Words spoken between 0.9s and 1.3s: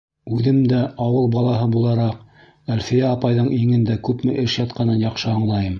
ауыл